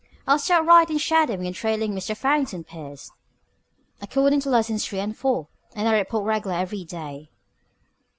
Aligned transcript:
"I'll 0.25 0.39
start 0.39 0.65
right 0.65 0.89
in 0.89 0.97
shadowing 0.97 1.45
and 1.45 1.55
trailing 1.55 1.93
Mister 1.93 2.15
Farrington 2.15 2.63
Pierce, 2.63 3.11
according 4.01 4.39
to 4.39 4.49
Lessons 4.49 4.83
Three 4.83 4.97
and 4.99 5.15
Four, 5.15 5.49
and 5.75 5.87
I'll 5.87 5.93
report 5.93 6.25
reg'lar 6.25 6.55
every 6.59 6.83
day." 6.83 7.29